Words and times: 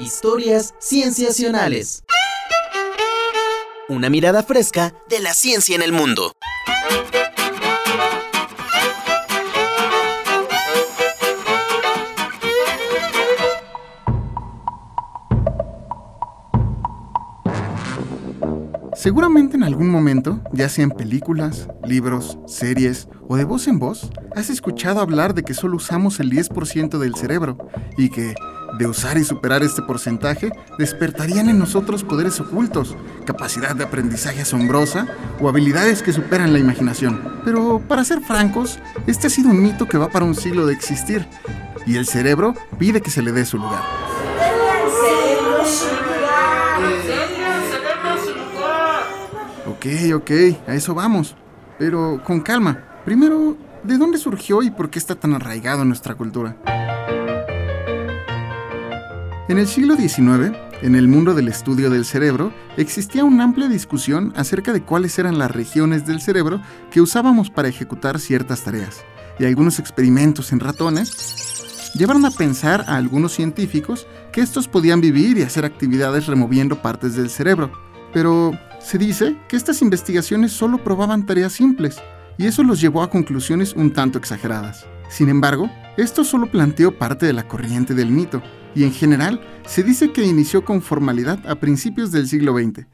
Historias 0.00 0.76
cienciacionales. 0.78 2.04
Una 3.88 4.08
mirada 4.08 4.44
fresca 4.44 4.94
de 5.08 5.18
la 5.18 5.34
ciencia 5.34 5.74
en 5.74 5.82
el 5.82 5.90
mundo. 5.90 6.30
Seguramente 18.94 19.56
en 19.56 19.64
algún 19.64 19.90
momento, 19.90 20.40
ya 20.52 20.68
sea 20.68 20.84
en 20.84 20.90
películas, 20.90 21.68
libros, 21.84 22.38
series 22.46 23.08
o 23.26 23.36
de 23.36 23.42
voz 23.42 23.66
en 23.66 23.80
voz, 23.80 24.10
has 24.36 24.48
escuchado 24.48 25.00
hablar 25.00 25.34
de 25.34 25.42
que 25.42 25.54
solo 25.54 25.76
usamos 25.76 26.20
el 26.20 26.30
10% 26.30 26.98
del 26.98 27.16
cerebro 27.16 27.58
y 27.96 28.10
que, 28.10 28.34
de 28.76 28.86
usar 28.86 29.16
y 29.18 29.24
superar 29.24 29.62
este 29.62 29.82
porcentaje, 29.82 30.50
despertarían 30.78 31.48
en 31.48 31.58
nosotros 31.58 32.04
poderes 32.04 32.40
ocultos, 32.40 32.96
capacidad 33.24 33.74
de 33.74 33.84
aprendizaje 33.84 34.42
asombrosa 34.42 35.06
o 35.40 35.48
habilidades 35.48 36.02
que 36.02 36.12
superan 36.12 36.52
la 36.52 36.58
imaginación. 36.58 37.40
Pero, 37.44 37.80
para 37.80 38.04
ser 38.04 38.20
francos, 38.20 38.78
este 39.06 39.26
ha 39.26 39.30
sido 39.30 39.50
un 39.50 39.62
mito 39.62 39.86
que 39.86 39.98
va 39.98 40.08
para 40.08 40.24
un 40.24 40.34
siglo 40.34 40.66
de 40.66 40.74
existir 40.74 41.26
y 41.86 41.96
el 41.96 42.06
cerebro 42.06 42.54
pide 42.78 43.00
que 43.00 43.10
se 43.10 43.22
le 43.22 43.32
dé 43.32 43.44
su 43.44 43.56
lugar. 43.56 43.82
Ok, 49.66 49.86
ok, 50.14 50.30
a 50.66 50.74
eso 50.74 50.94
vamos. 50.94 51.36
Pero 51.78 52.20
con 52.24 52.40
calma. 52.40 52.84
Primero, 53.04 53.56
¿de 53.84 53.96
dónde 53.96 54.18
surgió 54.18 54.62
y 54.62 54.70
por 54.70 54.90
qué 54.90 54.98
está 54.98 55.14
tan 55.14 55.34
arraigado 55.34 55.82
en 55.82 55.88
nuestra 55.88 56.14
cultura? 56.14 56.56
En 59.48 59.56
el 59.56 59.66
siglo 59.66 59.96
XIX, 59.96 60.54
en 60.82 60.94
el 60.94 61.08
mundo 61.08 61.32
del 61.32 61.48
estudio 61.48 61.88
del 61.88 62.04
cerebro, 62.04 62.52
existía 62.76 63.24
una 63.24 63.44
amplia 63.44 63.66
discusión 63.66 64.34
acerca 64.36 64.74
de 64.74 64.82
cuáles 64.82 65.18
eran 65.18 65.38
las 65.38 65.50
regiones 65.50 66.04
del 66.04 66.20
cerebro 66.20 66.60
que 66.90 67.00
usábamos 67.00 67.48
para 67.48 67.68
ejecutar 67.68 68.20
ciertas 68.20 68.62
tareas. 68.62 69.02
Y 69.38 69.46
algunos 69.46 69.78
experimentos 69.78 70.52
en 70.52 70.60
ratones 70.60 71.92
llevaron 71.94 72.26
a 72.26 72.30
pensar 72.30 72.84
a 72.88 72.96
algunos 72.96 73.32
científicos 73.32 74.06
que 74.32 74.42
estos 74.42 74.68
podían 74.68 75.00
vivir 75.00 75.38
y 75.38 75.42
hacer 75.44 75.64
actividades 75.64 76.26
removiendo 76.26 76.82
partes 76.82 77.16
del 77.16 77.30
cerebro. 77.30 77.72
Pero 78.12 78.52
se 78.80 78.98
dice 78.98 79.38
que 79.48 79.56
estas 79.56 79.80
investigaciones 79.80 80.52
solo 80.52 80.84
probaban 80.84 81.24
tareas 81.24 81.54
simples, 81.54 82.02
y 82.36 82.48
eso 82.48 82.62
los 82.64 82.82
llevó 82.82 83.02
a 83.02 83.08
conclusiones 83.08 83.72
un 83.72 83.94
tanto 83.94 84.18
exageradas. 84.18 84.84
Sin 85.08 85.28
embargo, 85.28 85.70
esto 85.96 86.24
solo 86.24 86.50
planteó 86.50 86.96
parte 86.96 87.26
de 87.26 87.32
la 87.32 87.48
corriente 87.48 87.94
del 87.94 88.10
mito, 88.10 88.42
y 88.74 88.84
en 88.84 88.92
general 88.92 89.40
se 89.66 89.82
dice 89.82 90.12
que 90.12 90.24
inició 90.24 90.64
con 90.64 90.82
formalidad 90.82 91.44
a 91.48 91.56
principios 91.56 92.12
del 92.12 92.28
siglo 92.28 92.54
XX. 92.56 92.86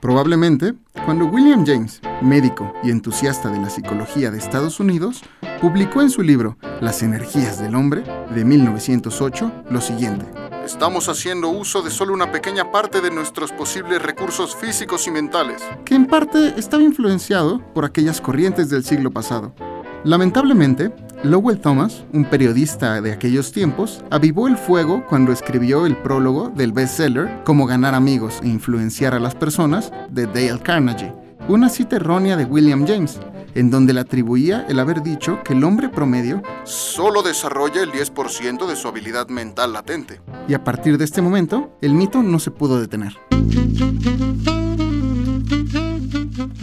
Probablemente, 0.00 0.74
cuando 1.04 1.26
William 1.26 1.64
James, 1.66 2.00
médico 2.20 2.72
y 2.82 2.90
entusiasta 2.90 3.50
de 3.50 3.58
la 3.58 3.70
psicología 3.70 4.30
de 4.30 4.38
Estados 4.38 4.78
Unidos, 4.78 5.22
publicó 5.60 6.02
en 6.02 6.10
su 6.10 6.22
libro 6.22 6.58
Las 6.80 7.02
energías 7.02 7.58
del 7.58 7.74
hombre, 7.74 8.04
de 8.34 8.44
1908, 8.44 9.64
lo 9.70 9.80
siguiente. 9.80 10.43
Estamos 10.64 11.10
haciendo 11.10 11.50
uso 11.50 11.82
de 11.82 11.90
solo 11.90 12.14
una 12.14 12.32
pequeña 12.32 12.72
parte 12.72 13.02
de 13.02 13.10
nuestros 13.10 13.52
posibles 13.52 14.00
recursos 14.00 14.56
físicos 14.56 15.06
y 15.06 15.10
mentales, 15.10 15.62
que 15.84 15.94
en 15.94 16.06
parte 16.06 16.54
estaba 16.56 16.82
influenciado 16.82 17.60
por 17.74 17.84
aquellas 17.84 18.18
corrientes 18.18 18.70
del 18.70 18.82
siglo 18.82 19.10
pasado. 19.10 19.54
Lamentablemente, 20.04 20.90
Lowell 21.22 21.60
Thomas, 21.60 22.04
un 22.14 22.24
periodista 22.24 23.02
de 23.02 23.12
aquellos 23.12 23.52
tiempos, 23.52 24.02
avivó 24.10 24.48
el 24.48 24.56
fuego 24.56 25.04
cuando 25.06 25.32
escribió 25.32 25.84
el 25.84 25.98
prólogo 25.98 26.48
del 26.48 26.72
bestseller 26.72 27.42
Cómo 27.44 27.66
ganar 27.66 27.94
amigos 27.94 28.40
e 28.42 28.48
influenciar 28.48 29.14
a 29.14 29.20
las 29.20 29.34
personas 29.34 29.92
de 30.08 30.26
Dale 30.26 30.60
Carnegie, 30.62 31.12
una 31.46 31.68
cita 31.68 31.96
errónea 31.96 32.38
de 32.38 32.46
William 32.46 32.86
James, 32.86 33.20
en 33.54 33.70
donde 33.70 33.92
le 33.92 34.00
atribuía 34.00 34.66
el 34.68 34.78
haber 34.78 35.02
dicho 35.02 35.40
que 35.44 35.52
el 35.52 35.64
hombre 35.64 35.88
promedio 35.88 36.42
solo 36.64 37.22
desarrolla 37.22 37.82
el 37.82 37.92
10% 37.92 38.66
de 38.66 38.76
su 38.76 38.88
habilidad 38.88 39.28
mental 39.28 39.72
latente. 39.72 40.20
Y 40.48 40.54
a 40.54 40.64
partir 40.64 40.98
de 40.98 41.04
este 41.04 41.22
momento, 41.22 41.76
el 41.80 41.94
mito 41.94 42.22
no 42.22 42.38
se 42.38 42.50
pudo 42.50 42.80
detener. 42.80 43.16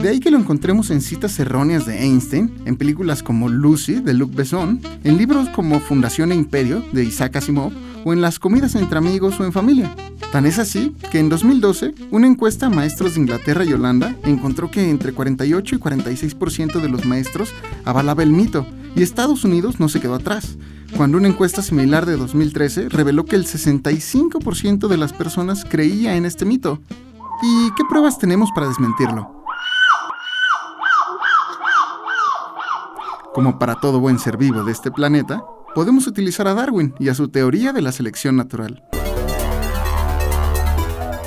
De 0.00 0.08
ahí 0.08 0.18
que 0.18 0.30
lo 0.30 0.38
encontremos 0.38 0.90
en 0.90 1.02
citas 1.02 1.38
erróneas 1.38 1.84
de 1.84 2.02
Einstein, 2.02 2.62
en 2.64 2.76
películas 2.76 3.22
como 3.22 3.50
Lucy 3.50 4.00
de 4.00 4.14
Luc 4.14 4.34
Besson, 4.34 4.80
en 5.04 5.18
libros 5.18 5.50
como 5.50 5.78
Fundación 5.78 6.32
e 6.32 6.36
Imperio 6.36 6.82
de 6.92 7.04
Isaac 7.04 7.36
Asimov 7.36 7.72
o 8.04 8.12
en 8.14 8.22
las 8.22 8.38
comidas 8.38 8.74
entre 8.76 8.96
amigos 8.96 9.38
o 9.38 9.44
en 9.44 9.52
familia. 9.52 9.94
Tan 10.32 10.46
es 10.46 10.60
así 10.60 10.94
que 11.10 11.18
en 11.18 11.28
2012, 11.28 11.92
una 12.12 12.28
encuesta 12.28 12.70
maestros 12.70 13.14
de 13.14 13.20
Inglaterra 13.20 13.64
y 13.64 13.72
Holanda 13.72 14.14
encontró 14.22 14.70
que 14.70 14.88
entre 14.88 15.12
48 15.12 15.74
y 15.74 15.78
46% 15.78 16.80
de 16.80 16.88
los 16.88 17.04
maestros 17.04 17.52
avalaba 17.84 18.22
el 18.22 18.30
mito, 18.30 18.64
y 18.94 19.02
Estados 19.02 19.44
Unidos 19.44 19.80
no 19.80 19.88
se 19.88 20.00
quedó 20.00 20.14
atrás, 20.14 20.56
cuando 20.96 21.18
una 21.18 21.26
encuesta 21.26 21.62
similar 21.62 22.06
de 22.06 22.16
2013 22.16 22.88
reveló 22.90 23.24
que 23.24 23.34
el 23.34 23.44
65% 23.44 24.86
de 24.86 24.96
las 24.96 25.12
personas 25.12 25.64
creía 25.64 26.16
en 26.16 26.24
este 26.24 26.44
mito. 26.44 26.80
¿Y 27.42 27.70
qué 27.76 27.84
pruebas 27.88 28.18
tenemos 28.18 28.50
para 28.54 28.68
desmentirlo? 28.68 29.44
Como 33.34 33.58
para 33.58 33.76
todo 33.76 33.98
buen 33.98 34.18
ser 34.20 34.36
vivo 34.36 34.62
de 34.62 34.72
este 34.72 34.92
planeta, 34.92 35.42
podemos 35.74 36.06
utilizar 36.06 36.46
a 36.46 36.54
Darwin 36.54 36.94
y 37.00 37.08
a 37.08 37.14
su 37.14 37.28
teoría 37.28 37.72
de 37.72 37.82
la 37.82 37.90
selección 37.90 38.36
natural. 38.36 38.89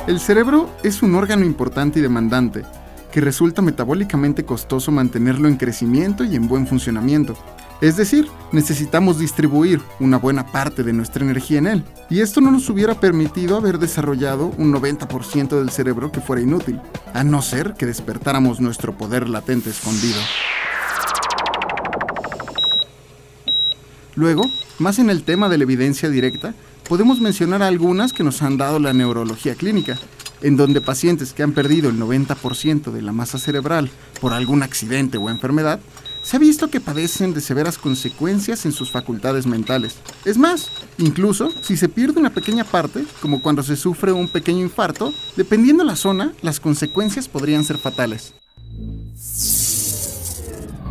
El 0.06 0.20
cerebro 0.20 0.70
es 0.84 1.02
un 1.02 1.16
órgano 1.16 1.46
importante 1.46 2.00
y 2.00 2.02
demandante, 2.02 2.64
que 3.10 3.22
resulta 3.22 3.62
metabólicamente 3.62 4.44
costoso 4.44 4.92
mantenerlo 4.92 5.48
en 5.48 5.56
crecimiento 5.56 6.26
y 6.26 6.36
en 6.36 6.50
buen 6.50 6.68
funcionamiento. 6.68 7.38
Es 7.80 7.96
decir, 7.96 8.28
necesitamos 8.52 9.18
distribuir 9.18 9.80
una 10.02 10.18
buena 10.18 10.46
parte 10.46 10.84
de 10.84 10.92
nuestra 10.92 11.24
energía 11.24 11.60
en 11.60 11.68
él, 11.68 11.86
y 12.10 12.20
esto 12.20 12.42
no 12.42 12.52
nos 12.52 12.70
hubiera 12.70 12.96
permitido 12.96 13.56
haber 13.56 13.80
desarrollado 13.80 14.48
un 14.58 14.74
90% 14.74 15.58
del 15.58 15.70
cerebro 15.70 16.12
que 16.12 16.20
fuera 16.20 16.42
inútil, 16.42 16.82
a 17.14 17.24
no 17.24 17.42
ser 17.42 17.76
que 17.76 17.86
despertáramos 17.86 18.60
nuestro 18.60 18.98
poder 18.98 19.30
latente 19.30 19.70
escondido. 19.70 20.20
Luego, 24.16 24.44
más 24.80 25.00
en 25.00 25.10
el 25.10 25.24
tema 25.24 25.48
de 25.48 25.58
la 25.58 25.64
evidencia 25.64 26.10
directa, 26.10 26.54
podemos 26.88 27.22
mencionar 27.22 27.64
algunas 27.64 28.14
que 28.14 28.24
nos 28.24 28.42
han 28.42 28.58
dado 28.58 28.80
la 28.80 28.94
neurología 28.94 29.56
clínica, 29.56 29.98
en 30.42 30.58
donde 30.58 30.82
pacientes 30.82 31.34
que 31.34 31.44
han 31.44 31.54
perdido 31.54 31.90
el 31.90 32.00
90% 32.00 32.92
de 32.92 33.02
la 33.02 33.14
masa 33.14 33.40
cerebral 33.40 33.90
por 34.20 34.34
algún 34.34 34.62
accidente 34.62 35.18
o 35.18 35.30
enfermedad, 35.30 35.80
se 36.24 36.38
ha 36.38 36.40
visto 36.40 36.70
que 36.70 36.80
padecen 36.80 37.34
de 37.34 37.42
severas 37.42 37.78
consecuencias 37.78 38.66
en 38.66 38.72
sus 38.72 38.92
facultades 38.92 39.46
mentales. 39.46 39.96
Es 40.24 40.38
más, 40.38 40.70
incluso 40.98 41.52
si 41.62 41.76
se 41.76 41.90
pierde 41.90 42.20
una 42.20 42.34
pequeña 42.34 42.64
parte, 42.64 43.04
como 43.22 43.42
cuando 43.42 43.62
se 43.62 43.76
sufre 43.76 44.12
un 44.12 44.30
pequeño 44.30 44.62
infarto, 44.62 45.14
dependiendo 45.36 45.84
la 45.84 45.98
zona, 45.98 46.34
las 46.42 46.60
consecuencias 46.60 47.28
podrían 47.28 47.66
ser 47.66 47.78
fatales. 47.78 48.34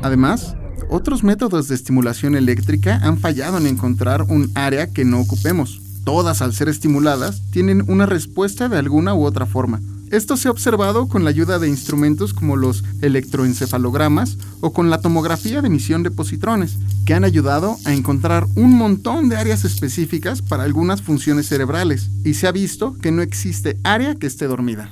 Además, 0.03 0.55
otros 0.91 1.23
métodos 1.23 1.69
de 1.69 1.75
estimulación 1.75 2.35
eléctrica 2.35 3.01
han 3.03 3.19
fallado 3.19 3.57
en 3.57 3.67
encontrar 3.67 4.23
un 4.23 4.51
área 4.55 4.89
que 4.89 5.05
no 5.05 5.21
ocupemos. 5.21 5.82
Todas, 6.05 6.43
al 6.43 6.53
ser 6.53 6.69
estimuladas, 6.69 7.43
tienen 7.51 7.85
una 7.89 8.07
respuesta 8.07 8.69
de 8.69 8.79
alguna 8.79 9.15
u 9.15 9.25
otra 9.25 9.47
forma. 9.47 9.81
Esto 10.11 10.37
se 10.37 10.49
ha 10.49 10.51
observado 10.51 11.09
con 11.09 11.25
la 11.25 11.31
ayuda 11.31 11.59
de 11.59 11.69
instrumentos 11.69 12.35
como 12.35 12.57
los 12.57 12.85
electroencefalogramas 13.01 14.37
o 14.61 14.73
con 14.73 14.91
la 14.91 15.01
tomografía 15.01 15.63
de 15.63 15.69
emisión 15.69 16.03
de 16.03 16.11
positrones, 16.11 16.77
que 17.07 17.15
han 17.15 17.25
ayudado 17.25 17.77
a 17.87 17.95
encontrar 17.95 18.47
un 18.55 18.75
montón 18.75 19.29
de 19.29 19.37
áreas 19.37 19.65
específicas 19.65 20.43
para 20.43 20.65
algunas 20.65 21.01
funciones 21.01 21.47
cerebrales, 21.47 22.11
y 22.25 22.35
se 22.35 22.47
ha 22.47 22.53
visto 22.53 22.95
que 23.01 23.11
no 23.11 23.23
existe 23.23 23.79
área 23.85 24.15
que 24.17 24.27
esté 24.27 24.47
dormida. 24.49 24.91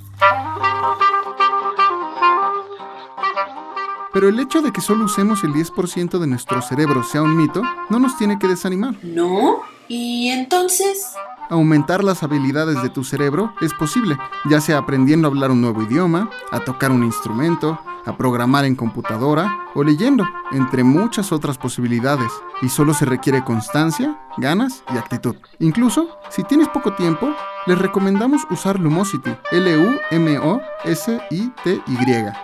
Pero 4.12 4.28
el 4.28 4.40
hecho 4.40 4.62
de 4.62 4.72
que 4.72 4.80
solo 4.80 5.04
usemos 5.04 5.44
el 5.44 5.52
10% 5.52 6.18
de 6.18 6.26
nuestro 6.26 6.62
cerebro 6.62 7.04
sea 7.04 7.22
un 7.22 7.36
mito 7.36 7.62
no 7.90 7.98
nos 7.98 8.16
tiene 8.16 8.38
que 8.38 8.48
desanimar. 8.48 8.96
¿No? 9.04 9.60
¿Y 9.92 10.28
entonces? 10.28 11.16
aumentar 11.50 12.04
las 12.04 12.22
habilidades 12.22 12.80
de 12.80 12.88
tu 12.88 13.02
cerebro 13.04 13.52
es 13.60 13.74
posible, 13.74 14.16
ya 14.48 14.60
sea 14.60 14.78
aprendiendo 14.78 15.26
a 15.26 15.30
hablar 15.30 15.50
un 15.50 15.60
nuevo 15.60 15.82
idioma, 15.82 16.30
a 16.52 16.60
tocar 16.60 16.92
un 16.92 17.02
instrumento, 17.02 17.78
a 18.06 18.16
programar 18.16 18.64
en 18.64 18.76
computadora 18.76 19.58
o 19.74 19.82
leyendo, 19.84 20.24
entre 20.52 20.84
muchas 20.84 21.32
otras 21.32 21.58
posibilidades. 21.58 22.32
Y 22.62 22.68
solo 22.68 22.94
se 22.94 23.04
requiere 23.04 23.44
constancia, 23.44 24.18
ganas 24.38 24.84
y 24.94 24.96
actitud. 24.96 25.34
Incluso, 25.58 26.08
si 26.30 26.44
tienes 26.44 26.68
poco 26.68 26.94
tiempo, 26.94 27.34
les 27.66 27.78
recomendamos 27.78 28.42
usar 28.50 28.78
Lumosity, 28.78 29.30
L-U-M-O-S-I-T-Y, 29.50 30.56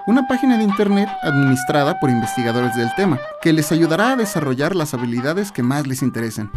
una 0.06 0.26
página 0.28 0.58
de 0.58 0.64
internet 0.64 1.08
administrada 1.22 1.98
por 2.00 2.10
investigadores 2.10 2.76
del 2.76 2.94
tema, 2.96 3.18
que 3.40 3.52
les 3.52 3.72
ayudará 3.72 4.10
a 4.12 4.16
desarrollar 4.16 4.76
las 4.76 4.92
habilidades 4.94 5.52
que 5.52 5.62
más 5.62 5.86
les 5.86 6.02
interesen. 6.02 6.50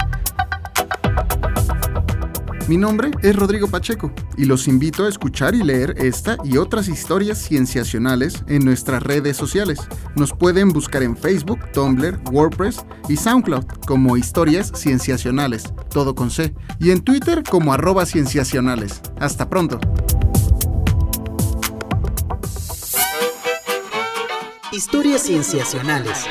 Mi 2.69 2.77
nombre 2.77 3.10
es 3.24 3.36
Rodrigo 3.36 3.68
Pacheco 3.68 4.12
y 4.38 4.45
los 4.45 4.68
invito 4.68 5.06
a 5.06 5.10
escuchar 5.10 5.56
y 5.56 5.63
leer 5.63 5.95
esta 5.98 6.38
y 6.44 6.57
otras 6.57 6.88
historias 6.88 7.39
cienciacionales 7.39 8.44
en 8.48 8.63
nuestras 8.63 9.01
redes 9.01 9.38
sociales. 9.38 9.80
Nos 10.16 10.33
pueden 10.33 10.69
buscar 10.69 11.01
en 11.01 11.18
Facebook, 11.18 11.71
Tumblr, 11.74 12.21
WordPress 12.31 12.86
y 13.07 13.18
SoundCloud 13.18 13.63
como 13.88 14.18
Historias 14.18 14.71
Cienciacionales, 14.75 15.63
todo 15.89 16.13
con 16.13 16.30
C, 16.30 16.54
y 16.80 16.92
en 16.92 17.01
Twitter 17.01 17.42
como 17.42 17.74
arroba 17.74 18.06
cienciacionales. 18.06 19.01
Hasta 19.19 19.50
pronto. 19.50 19.80
Historias 24.72 25.24
cienciacionales. 25.24 26.27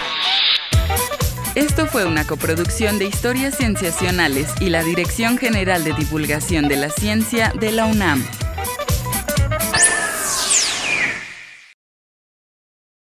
Esto 1.58 1.86
fue 1.86 2.06
una 2.06 2.24
coproducción 2.24 3.00
de 3.00 3.06
Historias 3.06 3.56
Cienciacionales 3.56 4.48
y 4.60 4.68
la 4.68 4.84
Dirección 4.84 5.38
General 5.38 5.82
de 5.82 5.92
Divulgación 5.92 6.68
de 6.68 6.76
la 6.76 6.88
Ciencia 6.88 7.52
de 7.58 7.72
la 7.72 7.86
UNAM. 7.86 8.24